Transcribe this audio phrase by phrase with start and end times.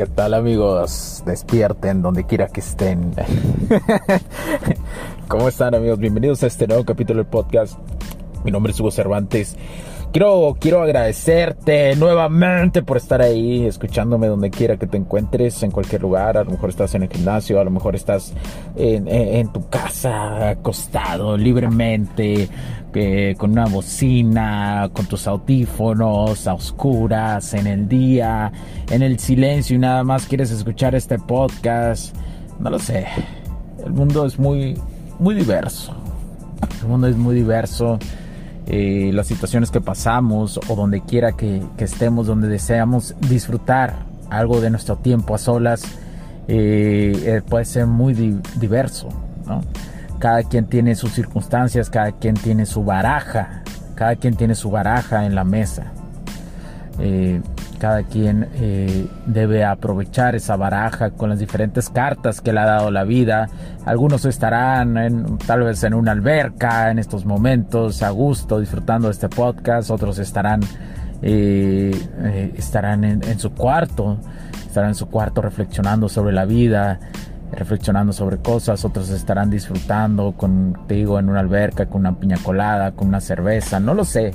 [0.00, 1.22] ¿Qué tal amigos?
[1.26, 3.12] Despierten donde quiera que estén.
[5.28, 5.98] ¿Cómo están amigos?
[5.98, 7.78] Bienvenidos a este nuevo capítulo del podcast.
[8.42, 9.58] Mi nombre es Hugo Cervantes
[10.12, 16.02] Quiero, quiero agradecerte nuevamente por estar ahí, escuchándome donde quiera que te encuentres, en cualquier
[16.02, 16.36] lugar.
[16.36, 18.34] A lo mejor estás en el gimnasio, a lo mejor estás
[18.74, 22.48] en, tu casa, acostado libremente,
[23.38, 28.50] con una bocina, con tus audífonos, a oscuras, en el día,
[28.90, 32.16] en el silencio y nada más quieres escuchar este podcast.
[32.58, 33.06] No lo sé.
[33.84, 34.76] El mundo es muy,
[35.20, 35.94] muy diverso.
[36.82, 37.96] El mundo es muy diverso
[38.72, 44.70] eh, las situaciones que pasamos o donde quiera que, estemos, donde deseamos disfrutar algo de
[44.70, 45.82] nuestro tiempo a solas,
[46.46, 49.08] eh, eh, puede ser muy diverso.
[50.20, 53.64] Cada quien tiene sus circunstancias, cada quien tiene su baraja,
[53.96, 55.92] cada quien tiene su baraja en la mesa
[57.80, 62.90] cada quien eh, debe aprovechar esa baraja con las diferentes cartas que le ha dado
[62.90, 63.48] la vida.
[63.86, 69.30] Algunos estarán tal vez en una alberca en estos momentos, a gusto, disfrutando de este
[69.30, 69.90] podcast.
[69.90, 70.60] Otros estarán,
[71.22, 74.18] eh, eh, estarán en, su cuarto,
[74.66, 77.00] estarán en su cuarto reflexionando sobre la vida,
[77.50, 78.84] reflexionando sobre cosas.
[78.84, 83.80] Otros estarán disfrutando contigo en una alberca, con una piña colada, con una cerveza.
[83.80, 84.32] No lo sé,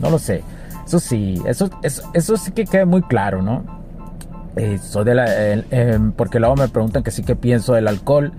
[0.00, 0.42] no lo sé.
[0.88, 3.62] Eso sí, eso, eso, sí que queda muy claro, ¿no?
[4.56, 4.80] Eh,
[5.70, 8.32] em, porque luego me preguntan que sí que pienso del alcohol.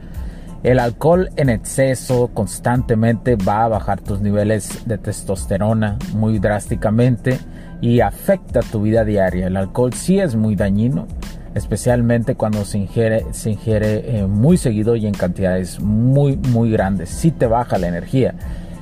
[0.64, 7.38] El alcohol en exceso constantemente va a bajar tus niveles de testosterona muy drásticamente
[7.82, 9.46] y afecta tu vida diaria.
[9.46, 11.06] El alcohol sí es muy dañino,
[11.54, 17.10] especialmente cuando se ingiere, se ingiere eh, muy seguido y en cantidades muy, muy grandes.
[17.10, 18.34] Sí te baja la energía.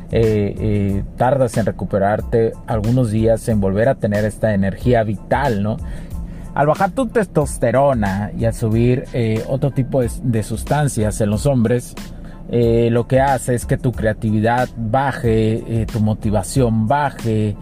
[0.09, 5.78] Eh, eh, tardas en recuperarte algunos días, en volver a tener esta energía vital, ¿no?
[6.56, 11.94] Al bajar tu testosterona y al subir eh, otro tipo de, sustancias en los hombres,
[12.50, 17.56] lo que hace es que tu creatividad baje, tu motivación baje.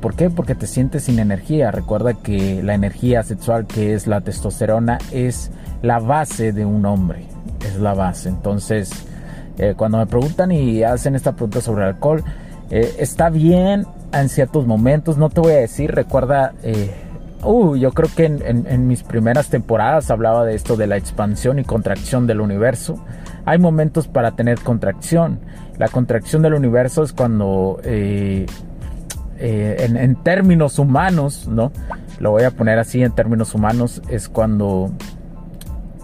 [0.00, 0.30] ¿Por qué?
[0.30, 1.70] Porque te sientes sin energía.
[1.70, 7.26] Recuerda que la energía sexual que es la testosterona es la base de un hombre.
[7.60, 8.30] Es la base.
[8.30, 9.06] Entonces,
[9.58, 12.22] eh, cuando me preguntan y hacen esta pregunta sobre el alcohol,
[12.70, 16.90] eh, está bien en ciertos momentos, no te voy a decir, recuerda, eh,
[17.42, 21.64] uh, yo creo que en, mis primeras temporadas hablaba de esto de la expansión y
[21.64, 23.02] contracción del universo.
[23.44, 25.38] Hay momentos para tener contracción.
[25.78, 28.46] La contracción del universo es cuando, en,
[29.38, 31.70] en términos humanos, ¿no?
[32.18, 34.90] Lo voy a poner así en términos humanos, es cuando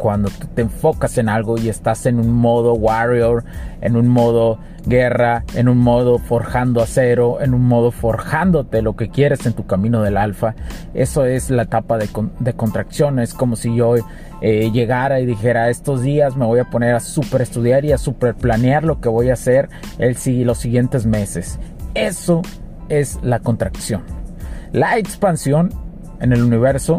[0.03, 3.45] cuando te enfocas en algo y estás en un modo warrior,
[3.81, 9.11] en un modo guerra, en un modo forjando acero, en un modo forjándote lo que
[9.11, 10.57] quieres en tu camino del alfa.
[10.93, 12.09] Eso es la etapa de,
[12.57, 13.21] contracción.
[13.21, 13.95] Es como si yo
[14.41, 17.99] eh, llegara y dijera, estos días me voy a poner a super estudiar y a
[17.99, 19.69] super planear lo que voy a hacer
[19.99, 21.61] el, los siguientes meses.
[21.95, 22.43] Eso
[22.89, 24.03] es la contracción.
[24.73, 25.71] La expansión
[26.19, 26.99] en el universo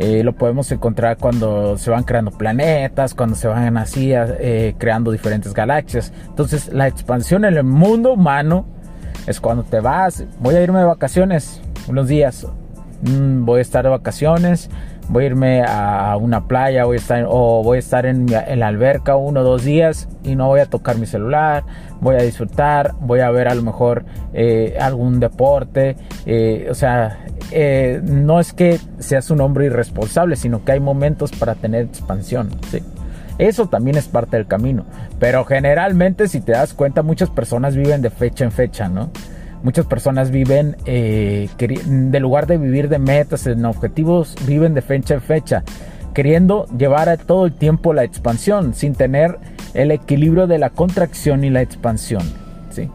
[0.00, 5.10] eh, lo podemos encontrar cuando se van creando planetas, cuando se van así eh, creando
[5.10, 6.12] diferentes galaxias.
[6.28, 8.64] Entonces la expansión en el mundo humano
[9.26, 12.46] es cuando te vas, voy a irme de vacaciones unos días,
[13.02, 14.70] mm, voy a estar de vacaciones,
[15.08, 18.66] voy a irme a una playa, voy a estar, o voy a estar en, la
[18.66, 21.64] alberca uno o dos días y no voy a tocar mi celular,
[22.00, 25.96] voy a disfrutar, voy a ver a lo mejor eh, algún deporte,
[26.26, 31.32] eh, o sea, eh, no es que seas un hombre irresponsable, sino que hay momentos
[31.32, 32.50] para tener expansión,
[33.38, 34.84] Eso también es parte del camino,
[35.18, 39.10] pero generalmente si te das cuenta muchas personas viven de fecha en fecha, ¿no?
[39.62, 45.14] Muchas personas viven, eh, de lugar de vivir de metas, en objetivos, viven de fecha
[45.14, 45.64] en fecha,
[46.14, 49.38] queriendo llevar a todo el tiempo la expansión, sin tener
[49.74, 52.22] el equilibrio de la contracción y la expansión.
[52.70, 52.88] ¿sí?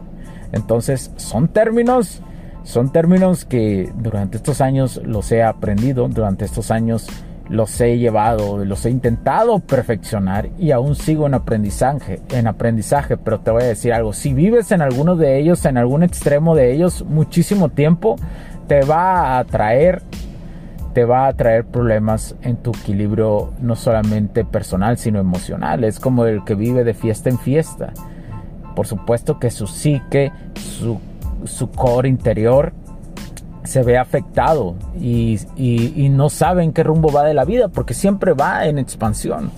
[0.52, 2.22] Entonces, son términos
[2.64, 7.06] Son términos que durante estos años los he aprendido, durante estos años
[7.48, 13.40] los he llevado, los he intentado perfeccionar y aún sigo en aprendizaje, en aprendizaje, pero
[13.40, 16.72] te voy a decir algo, si vives en alguno de ellos, en algún extremo de
[16.72, 18.16] ellos muchísimo tiempo,
[18.66, 20.02] te va a traer
[20.94, 25.82] te va a traer problemas en tu equilibrio no solamente personal, sino emocional.
[25.82, 27.92] Es como el que vive de fiesta en fiesta.
[28.76, 31.00] Por supuesto que su psique, su,
[31.46, 32.72] su core interior
[33.64, 37.94] se ve afectado y, y, no sabe en qué rumbo va de la vida porque
[37.94, 39.50] siempre va en expansión.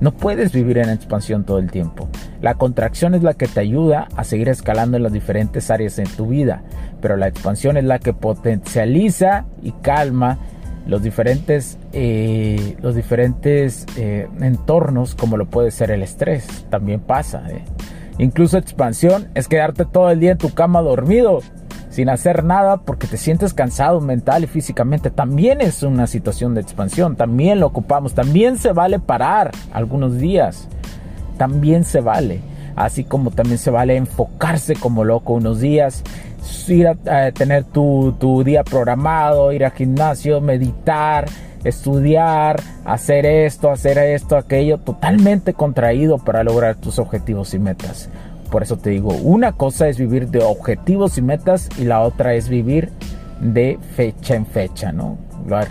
[0.00, 2.08] No puedes vivir en expansión todo el tiempo.
[2.40, 6.06] La contracción es la que te ayuda a seguir escalando en las diferentes áreas en
[6.06, 6.62] tu vida,
[7.00, 10.38] pero la expansión es la que potencializa y calma
[10.86, 16.46] los diferentes, eh, los diferentes eh, entornos como lo puede ser el estrés.
[16.70, 17.42] También pasa.
[17.50, 17.62] Eh.
[18.18, 21.40] Incluso expansión es quedarte todo el día en tu cama dormido
[21.98, 26.60] sin hacer nada porque te sientes cansado mental y físicamente, también es una situación de
[26.60, 30.68] expansión, también lo ocupamos, también se vale parar algunos días,
[31.38, 32.40] también se vale,
[32.76, 36.04] así como también se vale enfocarse como loco unos días,
[36.68, 41.26] ir a, tener tu, tu día programado, ir al gimnasio, meditar,
[41.64, 48.08] estudiar, hacer esto, hacer esto, aquello, totalmente contraído para lograr tus objetivos y metas.
[48.50, 52.34] Por eso te digo, una cosa es vivir de objetivos y metas y la otra
[52.34, 52.90] es vivir
[53.40, 55.18] de fecha en fecha, ¿no?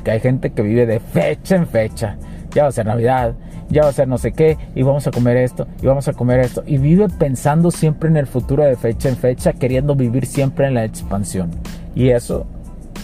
[0.03, 2.17] Que hay gente que vive de fecha en fecha.
[2.53, 3.35] Ya va a ser Navidad,
[3.69, 6.13] ya va a ser no sé qué, y vamos a comer esto, y vamos a
[6.13, 6.63] comer esto.
[6.65, 10.73] Y vive pensando siempre en el futuro de fecha en fecha, queriendo vivir siempre en
[10.73, 11.51] la expansión.
[11.95, 12.45] Y eso,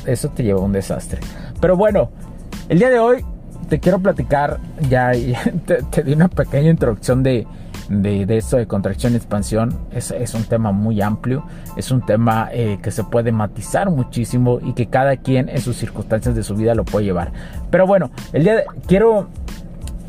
[0.06, 1.20] eso te lleva a un desastre.
[1.60, 2.10] Pero bueno,
[2.70, 3.25] el día de hoy
[3.70, 4.60] te quiero platicar,
[4.90, 5.12] ya,
[5.92, 7.46] te di una pequeña introducción de,
[7.89, 11.45] de, de esto de contracción y expansión es, es, un tema muy amplio,
[11.75, 15.77] es un tema eh, que se puede matizar muchísimo y que cada quien en sus
[15.77, 17.31] circunstancias de su vida lo puede llevar.
[17.69, 19.27] Pero bueno, el día de, quiero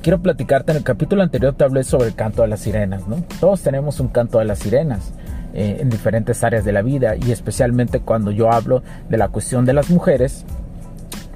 [0.02, 3.24] quiero platicarte en el capítulo anterior te hablé sobre el canto de las sirenas, ¿no?
[3.40, 5.12] Todos tenemos un canto de las sirenas.
[5.56, 9.64] Eh, en diferentes áreas de la vida y especialmente cuando yo hablo de la cuestión
[9.64, 10.44] de las mujeres,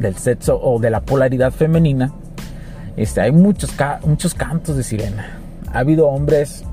[0.01, 2.13] del sexo o de la polaridad femenina,
[2.97, 3.73] este, hay muchos,
[4.05, 5.39] muchos cantos de sirena
[5.73, 6.65] ha habido hombres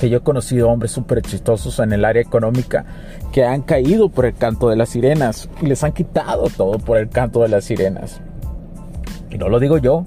[0.00, 2.84] que yo he conocido, hombres súper exitosos en el área económica,
[3.30, 6.98] que han caído por el canto de las sirenas y les han quitado todo por
[6.98, 8.20] el canto de las sirenas.
[9.30, 10.04] Y no lo digo yo,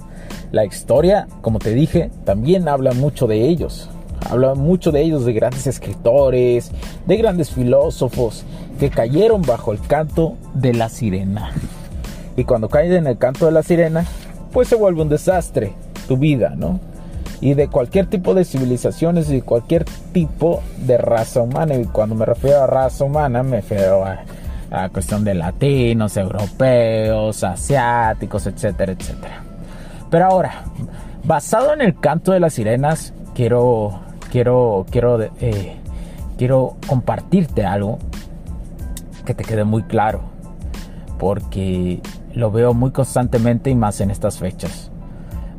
[0.51, 3.89] la historia, como te dije, también habla mucho de ellos.
[4.29, 6.71] Habla mucho de ellos, de grandes escritores,
[7.05, 8.43] de grandes filósofos
[8.79, 11.51] que cayeron bajo el canto de la sirena.
[12.35, 14.05] Y cuando caen en el canto de la sirena,
[14.51, 15.73] pues se vuelve un desastre
[16.07, 16.79] tu vida, ¿no?
[17.45, 21.75] Y de cualquier tipo de civilizaciones y cualquier tipo de raza humana.
[21.75, 24.21] Y cuando me refiero a raza humana, me refiero a,
[24.71, 29.43] a cuestión de latinos, europeos, asiáticos, etcétera, etcétera.
[30.09, 30.63] Pero ahora,
[31.23, 33.99] basado en el canto de las sirenas, quiero,
[34.31, 35.75] quiero, quiero, eh,
[36.39, 37.99] quiero compartirte algo
[39.23, 40.21] que te quede muy claro,
[41.19, 42.01] porque
[42.33, 44.89] lo veo muy constantemente y más en estas fechas.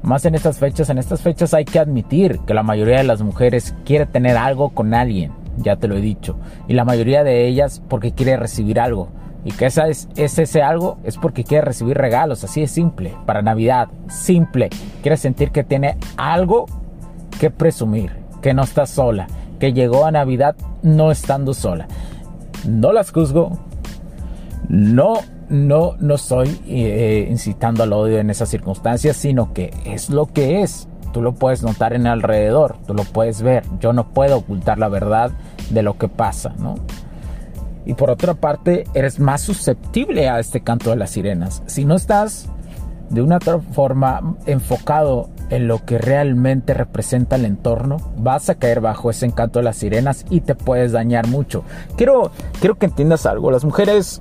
[0.06, 3.22] Más en estas fechas, en estas fechas hay que admitir que la mayoría de las
[3.22, 6.38] mujeres quiere tener algo con alguien, ya te lo he dicho,
[6.68, 9.08] y la mayoría de ellas porque quiere recibir algo.
[9.44, 13.42] Y que esa es, ese algo es porque quiere recibir regalos, así de simple, para
[13.42, 14.70] Navidad, simple.
[15.02, 16.66] Quiere sentir que tiene algo
[17.40, 19.26] que presumir, que no está sola,
[19.58, 20.54] que llegó a Navidad
[20.84, 21.88] no estando sola.
[22.64, 23.58] No las juzgo,
[24.68, 30.26] no no, no estoy eh, incitando al odio en esas circunstancias, sino que es lo
[30.26, 30.88] que es.
[31.12, 33.64] Tú lo puedes notar en alrededor, tú lo puedes ver.
[33.80, 35.30] Yo no puedo ocultar la verdad
[35.70, 36.74] de lo que pasa, ¿no?
[37.86, 41.62] Y por otra parte, eres más susceptible a este canto de las sirenas.
[41.66, 42.48] Si no estás
[43.10, 48.80] de una otra forma enfocado en lo que realmente representa el entorno, vas a caer
[48.80, 51.62] bajo ese encanto de las sirenas y te puedes dañar mucho.
[51.96, 53.52] Quiero, quiero que entiendas algo.
[53.52, 54.20] Las mujeres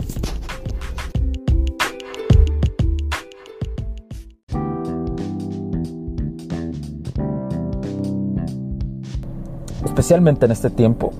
[10.01, 11.13] Especialmente en este tiempo.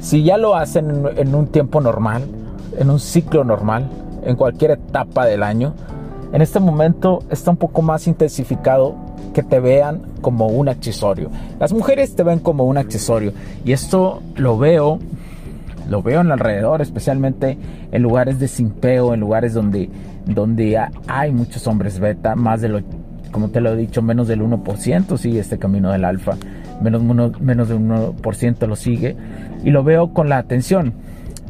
[0.00, 2.24] Si ya lo hacen en un tiempo normal,
[2.76, 3.88] en un ciclo normal,
[4.24, 5.72] en cualquier etapa del año,
[6.32, 8.96] en este momento está un poco más intensificado
[9.32, 11.30] que te vean como un accesorio.
[11.60, 13.32] Las mujeres te ven como un accesorio
[13.64, 14.98] y esto lo veo
[15.88, 17.56] lo veo en alrededor, especialmente
[17.92, 19.88] en lugares de simpeo, en lugares donde,
[20.26, 22.80] donde hay muchos hombres beta, más de lo,
[23.30, 26.36] como te lo he dicho, menos del 1% sigue este camino del alfa,
[26.80, 29.16] menos, menos del 1% lo sigue,
[29.64, 30.94] y lo veo con la atención.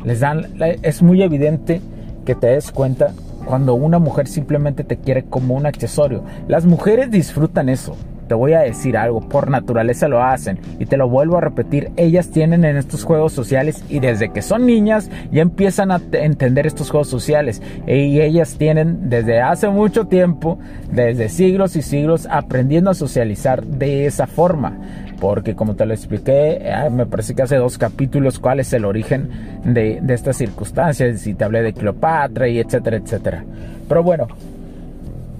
[0.04, 0.46] Les dan,
[0.82, 1.80] es muy evidente
[2.24, 3.12] que te des cuenta
[3.44, 6.22] cuando una mujer simplemente te quiere como un accesorio.
[6.48, 7.96] Las mujeres disfrutan eso.
[8.28, 11.90] Te voy a decir algo, por naturaleza lo hacen y te lo vuelvo a repetir,
[11.96, 16.66] ellas tienen en estos juegos sociales y desde que son niñas ya empiezan a entender
[16.66, 20.58] estos juegos sociales y ellas tienen desde hace mucho tiempo,
[20.92, 24.78] desde siglos y siglos, aprendiendo a socializar de esa forma.
[25.20, 28.84] Porque como te lo expliqué, eh, me parece que hace dos capítulos cuál es el
[28.84, 29.28] origen
[29.64, 33.44] de, estas circunstancias, si te hablé de Cleopatra y etcétera, etcétera.
[33.88, 34.28] Pero bueno,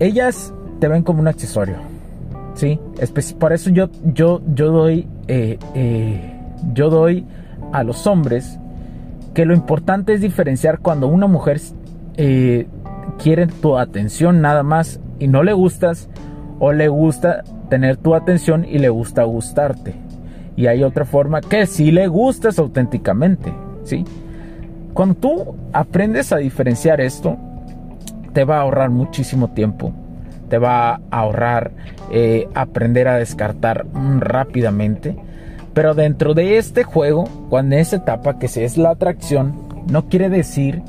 [0.00, 1.76] ellas te ven como un accesorio,
[2.58, 2.80] ¿sí?
[3.38, 6.34] Por eso yo, yo, yo doy, eh, eh,
[6.74, 7.24] yo doy
[7.72, 8.58] a los hombres
[9.32, 11.60] que lo importante es diferenciar cuando una mujer
[13.22, 16.08] quiere tu atención nada más y no le gustas
[16.58, 19.94] o le gusta tener tu atención y le gusta gustarte.
[20.56, 23.52] Y hay otra forma que sí le gustas auténticamente,
[23.84, 24.04] ¿sí?
[24.92, 27.36] Cuando tú aprendes a diferenciar esto,
[28.32, 29.92] te va a ahorrar muchísimo tiempo,
[30.48, 31.72] te va a ahorrar
[32.10, 33.86] eh, aprender a descartar
[34.18, 35.16] rápidamente.
[35.74, 39.54] Pero dentro de este juego, cuando esa etapa que es la atracción,
[39.90, 40.82] no quiere decir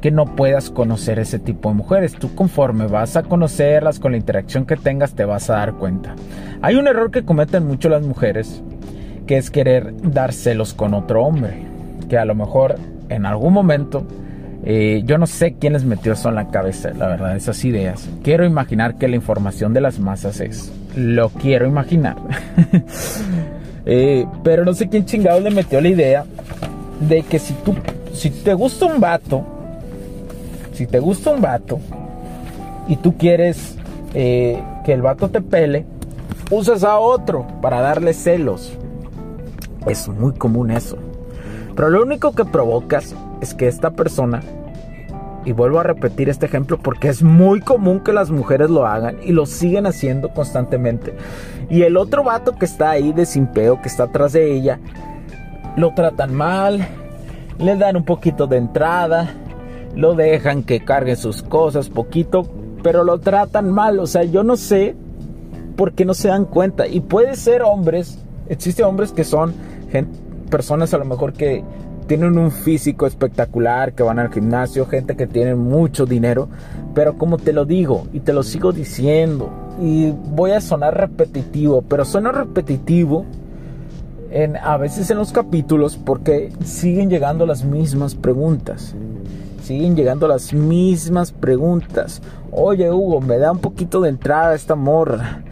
[0.00, 2.14] que no puedas conocer ese tipo de mujeres.
[2.14, 6.14] Tú conforme vas a conocerlas con la interacción que tengas te vas a dar cuenta.
[6.62, 8.62] Hay un error que cometen mucho las mujeres,
[9.26, 11.64] que es querer dar celos con otro hombre,
[12.08, 12.76] que a lo mejor
[13.08, 14.06] en algún momento,
[14.70, 18.06] eh, yo no sé quién les metió eso en la cabeza, la verdad, esas ideas.
[18.22, 22.16] Quiero imaginar que la información de las masas es, lo quiero imaginar.
[23.90, 26.26] Eh, pero no sé quién chingado le metió la idea
[27.00, 27.74] de que si tú,
[28.12, 29.42] si te gusta un vato,
[30.74, 31.80] si te gusta un vato
[32.86, 33.78] y tú quieres
[34.12, 35.86] eh, que el vato te pele,
[36.50, 38.76] usas a otro para darle celos.
[39.86, 40.98] Es muy común eso.
[41.74, 44.42] Pero lo único que provocas es que esta persona,
[45.48, 49.16] y vuelvo a repetir este ejemplo porque es muy común que las mujeres lo hagan
[49.24, 51.14] y lo siguen haciendo constantemente.
[51.70, 54.78] Y el otro vato que está ahí de simpeo, que está atrás de ella,
[55.74, 56.86] lo tratan mal,
[57.58, 59.30] le dan un poquito de entrada,
[59.94, 62.46] lo dejan que cargue sus cosas poquito,
[62.82, 64.00] pero lo tratan mal.
[64.00, 64.96] O sea, yo no sé
[65.76, 66.86] por qué no se dan cuenta.
[66.86, 68.18] Y puede ser hombres,
[68.50, 69.54] existen hombres que son
[70.50, 71.64] personas a lo mejor que
[72.08, 76.48] tienen un físico espectacular, que van al gimnasio, gente que tiene mucho dinero,
[76.94, 79.50] pero como te lo digo y te lo sigo diciendo,
[79.80, 83.26] y voy a sonar repetitivo, pero suena repetitivo
[84.30, 88.96] en, a veces en los capítulos porque siguen llegando las mismas preguntas
[89.68, 92.22] siguen llegando las mismas preguntas.
[92.50, 95.42] Oye Hugo, me da un poquito de entrada esta morra,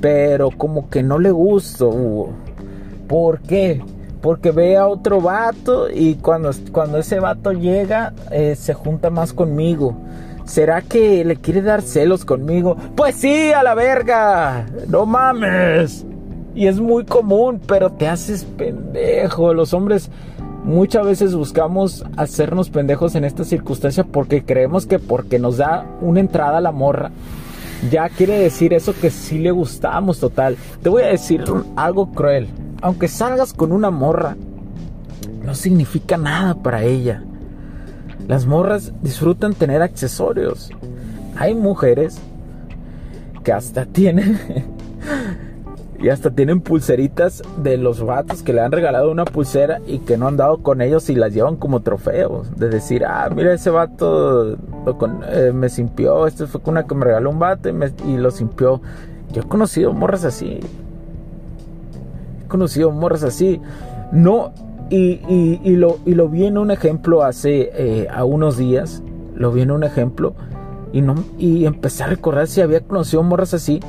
[0.00, 2.30] pero como que no le gusto, Hugo.
[3.06, 3.82] ¿Por qué?
[4.26, 9.32] Porque ve a otro vato y cuando, cuando ese vato llega eh, se junta más
[9.32, 9.96] conmigo.
[10.44, 12.76] ¿Será que le quiere dar celos conmigo?
[12.96, 14.66] Pues sí, a la verga.
[14.88, 16.04] No mames.
[16.56, 19.54] Y es muy común, pero te haces pendejo.
[19.54, 20.10] Los hombres
[20.64, 26.18] muchas veces buscamos hacernos pendejos en esta circunstancia porque creemos que porque nos da una
[26.18, 27.12] entrada a la morra,
[27.92, 30.56] ya quiere decir eso que sí le gustamos total.
[30.82, 31.44] Te voy a decir
[31.76, 32.48] algo cruel.
[32.82, 34.36] Aunque salgas con una morra,
[35.44, 37.22] no significa nada para ella.
[38.28, 40.70] Las morras disfrutan tener accesorios.
[41.36, 42.18] Hay mujeres
[43.44, 44.38] que hasta tienen
[46.00, 50.18] y hasta tienen pulseritas de los vatos que le han regalado una pulsera y que
[50.18, 52.56] no han dado con ellos y las llevan como trofeos.
[52.56, 56.26] De decir, ah, mira ese vato eh, me simpió.
[56.26, 58.80] Este fue una que me regaló un vato y, lo simpió.
[59.32, 60.60] Yo he conocido morras así.
[62.48, 63.60] Conocido morras así.
[64.12, 64.52] No,
[64.90, 65.20] y,
[65.64, 69.02] y, lo, y lo vi en un ejemplo hace eh, a unos días.
[69.34, 70.34] Lo vi en un ejemplo
[70.92, 73.80] Y, no, y empecé a recordar si había conocido morras así.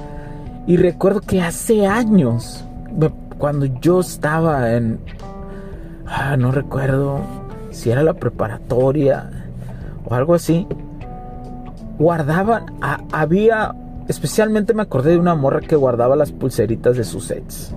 [0.65, 2.65] Y recuerdo que hace años,
[3.37, 4.99] cuando yo estaba en...
[6.05, 7.21] Ah, no recuerdo
[7.69, 9.29] si era la preparatoria
[10.05, 10.67] o algo así.
[11.99, 12.65] Guardaban,
[13.11, 13.73] había,
[14.07, 17.73] especialmente me acordé de una morra que guardaba las pulseritas de sus sets.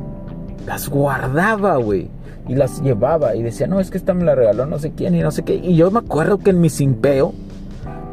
[0.70, 2.08] Las guardaba, güey.
[2.46, 5.16] Y las llevaba y decía, no, es que esta me la regaló no sé quién
[5.16, 5.56] y no sé qué.
[5.56, 7.34] Y yo me acuerdo que en mi simpeo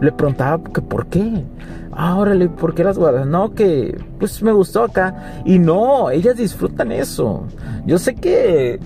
[0.01, 1.43] le preguntaba que por qué.
[1.91, 3.27] Ah, órale, ¿por qué las guardas?
[3.27, 5.43] No, que pues me gustó acá.
[5.45, 7.43] Y no, ellas disfrutan eso.
[7.85, 8.79] Yo sé que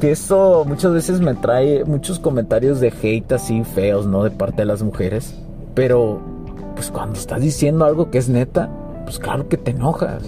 [0.00, 4.24] que eso muchas veces me trae muchos comentarios de hate así feos, ¿no?
[4.24, 5.34] De parte de las mujeres.
[5.74, 6.22] Pero,
[6.74, 8.70] pues cuando estás diciendo algo que es neta,
[9.04, 10.22] pues claro que te enojas.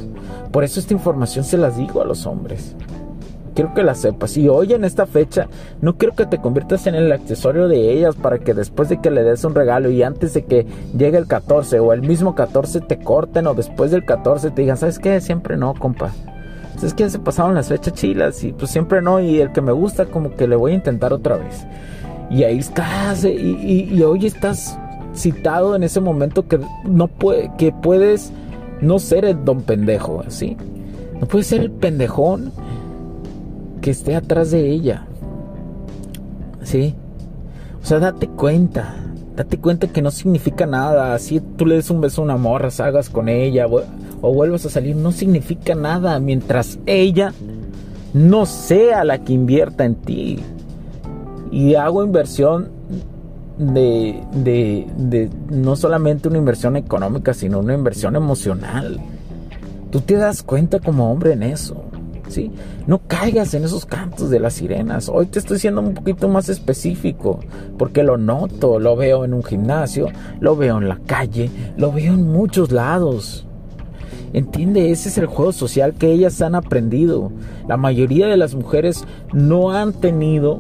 [0.53, 2.75] Por eso esta información se las digo a los hombres.
[3.55, 4.37] Quiero que la sepas.
[4.37, 5.49] Y hoy en esta fecha,
[5.81, 9.11] no quiero que te conviertas en el accesorio de ellas para que después de que
[9.11, 12.81] le des un regalo y antes de que llegue el 14 o el mismo 14
[12.83, 15.21] te corten o después del 14 te digan, ¿sabes qué?
[15.21, 16.13] Siempre no, compa
[16.87, 19.21] es que se pasaron las fechas chilas y pues siempre no.
[19.21, 21.67] Y el que me gusta, como que le voy a intentar otra vez.
[22.31, 23.25] Y ahí estás.
[23.25, 24.79] Eh, y, hoy estás
[25.15, 28.33] citado en ese momento que no puede, que puedes
[28.81, 30.57] no ser el don pendejo, así.
[31.21, 32.53] No puedes ser el pendejón
[33.81, 35.07] que esté atrás de ella.
[36.63, 36.95] ¿Sí?
[37.83, 38.95] O sea, date cuenta.
[39.37, 41.15] Date cuenta que no significa nada.
[41.15, 43.67] Así tú le des un beso a una morra, salgas con ella
[44.21, 47.33] o vuelvas a salir, no significa nada mientras ella
[48.13, 50.39] no sea la que invierta en ti.
[51.51, 52.78] Y hago inversión
[53.59, 59.01] de, de, no solamente una inversión económica, sino una inversión emocional.
[59.91, 61.85] Tú te das cuenta como hombre en eso.
[62.29, 62.53] ¿sí?
[62.87, 65.09] No caigas en esos cantos de las sirenas.
[65.09, 67.41] Hoy te estoy siendo un poquito más específico,
[67.77, 70.09] porque lo noto, lo veo en un gimnasio,
[70.41, 73.47] lo veo en la calle, lo veo en muchos lados.
[74.33, 77.33] Entiende, ese es el juego social que ellas han aprendido.
[77.67, 80.59] La mayoría de las mujeres no han tenido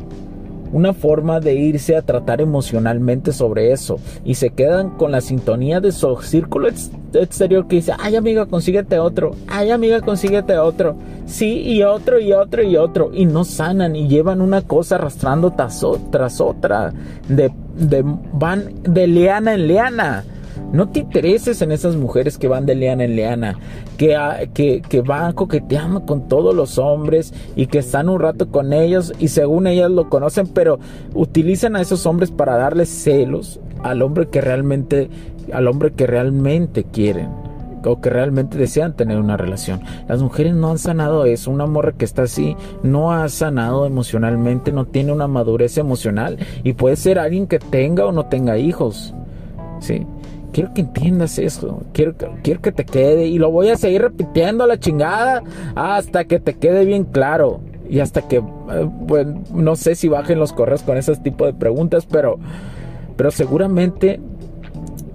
[0.72, 3.98] una forma de irse a tratar emocionalmente sobre eso.
[4.24, 8.98] Y se quedan con la sintonía de su círculo exterior que dice, ay amiga, consíguete
[8.98, 13.96] otro, ay amiga, consíguete otro, sí, y otro, y otro, y otro, y no sanan
[13.96, 16.92] y llevan una cosa arrastrando tras, otra,
[17.28, 20.24] de, de, van de leana en leana.
[20.73, 23.59] No te intereses en esas mujeres que van de leana en leana,
[23.97, 28.51] que, ah, que, que, van coqueteando con todos los hombres y que están un rato
[28.51, 30.79] con ellos y según ellas lo conocen, pero
[31.14, 35.09] utilizan a esos hombres para darles celos al hombre que realmente,
[35.53, 37.29] al hombre que realmente quieren
[37.85, 39.81] o que realmente desean tener una relación.
[40.09, 41.51] Las mujeres no han sanado eso.
[41.51, 46.73] Una morra que está así no ha sanado emocionalmente, no tiene una madurez emocional y
[46.75, 49.14] puede ser alguien que tenga o no tenga hijos.
[49.81, 50.07] ¿Sí?
[50.52, 51.82] Quiero que entiendas eso.
[51.92, 53.26] Quiero, quiero que te quede.
[53.26, 55.42] Y lo voy a seguir repitiendo la chingada
[55.74, 57.61] hasta que te quede bien claro.
[57.88, 62.06] Y hasta que, eh, no sé si bajen los correos con ese tipo de preguntas,
[62.06, 62.38] pero,
[63.16, 64.20] pero seguramente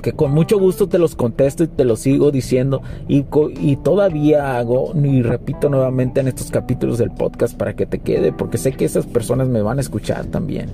[0.02, 2.82] que con mucho gusto te los contesto y te los sigo diciendo.
[3.08, 3.26] Y,
[3.60, 8.34] y todavía hago, y repito nuevamente en estos capítulos del podcast para que te quede,
[8.34, 10.70] porque sé que esas personas me van a escuchar también.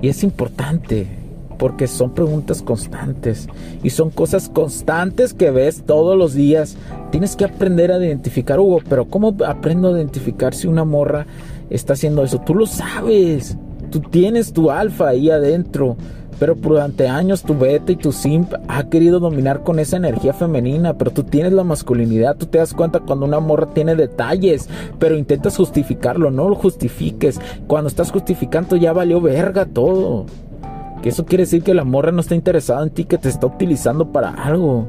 [0.00, 1.06] Y es importante
[1.58, 3.48] porque son preguntas constantes
[3.82, 6.76] y son cosas constantes que ves todos los días.
[7.10, 11.26] Tienes que aprender a identificar, Hugo, pero ¿cómo aprendo a identificar si una morra
[11.70, 12.40] está haciendo eso?
[12.40, 13.56] Tú lo sabes,
[13.90, 15.96] tú tienes tu alfa ahí adentro.
[16.42, 20.98] Pero durante años tu beta y tu simp ha querido dominar con esa energía femenina,
[20.98, 25.16] pero tú tienes la masculinidad, tú te das cuenta cuando una morra tiene detalles, pero
[25.16, 27.40] intentas justificarlo, no lo justifiques.
[27.68, 30.26] Cuando estás justificando ya valió verga todo.
[31.02, 33.46] Que eso quiere decir que la morra no está interesada en ti, que te está
[33.46, 34.86] utilizando para algo.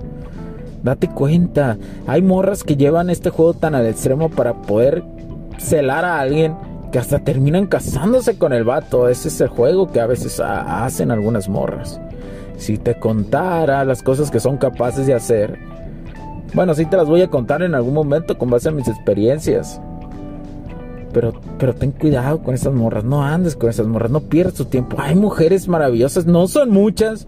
[0.83, 1.77] Date cuenta.
[2.07, 5.03] Hay morras que llevan este juego tan al extremo para poder
[5.57, 6.55] celar a alguien
[6.91, 9.09] que hasta terminan casándose con el vato.
[9.09, 11.99] Ese es el juego que a veces hacen algunas morras.
[12.57, 15.57] Si te contara las cosas que son capaces de hacer.
[16.53, 19.81] Bueno, sí te las voy a contar en algún momento con base en mis experiencias.
[21.13, 24.65] Pero, pero ten cuidado con esas morras, no andes con esas morras, no pierdas tu
[24.65, 24.97] tiempo.
[24.99, 27.27] Hay mujeres maravillosas, no son muchas,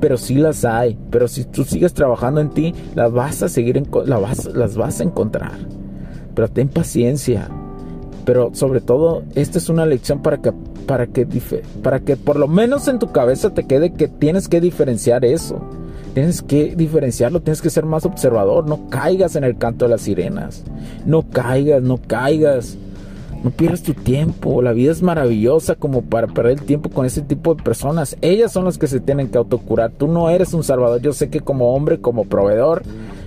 [0.00, 0.98] pero sí las hay.
[1.10, 5.04] Pero si tú sigues trabajando en ti, las vas a seguir, vas, las vas a
[5.04, 5.52] encontrar.
[6.34, 7.48] Pero ten paciencia.
[8.24, 10.52] Pero sobre todo, esta es una lección para que,
[10.86, 11.26] para que,
[11.82, 15.60] para que por lo menos en tu cabeza te quede que tienes que diferenciar eso.
[16.14, 18.68] Tienes que diferenciarlo, tienes que ser más observador.
[18.68, 20.64] No caigas en el canto de las sirenas.
[21.06, 22.76] No caigas, no caigas.
[23.42, 24.60] No pierdas tu tiempo.
[24.60, 28.16] La vida es maravillosa como para perder el tiempo con ese tipo de personas.
[28.20, 29.92] Ellas son las que se tienen que autocurar.
[29.92, 31.00] Tú no eres un salvador.
[31.00, 32.82] Yo sé que como hombre, como proveedor,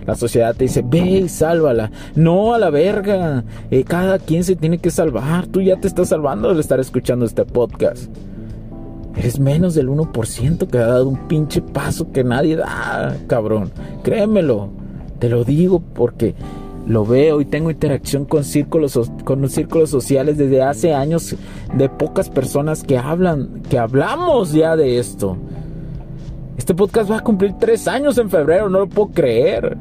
[0.05, 1.91] la sociedad te dice, ve y sálvala.
[2.15, 3.43] No a la verga.
[3.71, 5.47] Eh, cada quien se tiene que salvar.
[5.47, 8.11] Tú ya te estás salvando al estar escuchando este podcast.
[9.15, 13.71] Eres menos del 1% que ha dado un pinche paso que nadie da, cabrón.
[14.03, 14.69] Créemelo.
[15.19, 16.35] Te lo digo porque
[16.85, 21.35] lo veo y tengo interacción con círculos, con los círculos sociales desde hace años
[21.73, 25.37] de pocas personas que hablan, que hablamos ya de esto.
[26.57, 29.77] Este podcast va a cumplir tres años en febrero, no lo puedo creer.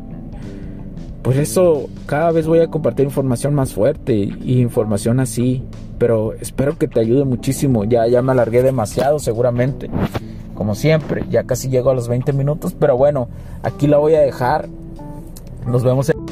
[1.22, 5.62] Por eso cada vez voy a compartir información más fuerte y información así.
[5.98, 7.84] Pero espero que te ayude muchísimo.
[7.84, 9.88] Ya, ya me alargué demasiado seguramente.
[10.54, 12.74] Como siempre, ya casi llego a los 20 minutos.
[12.76, 13.28] Pero bueno,
[13.62, 14.68] aquí la voy a dejar.
[15.64, 16.32] Nos vemos en...